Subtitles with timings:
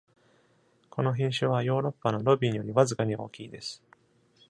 [0.89, 3.83] この品種はヨーロッパのロビンよりわずかに大きいです。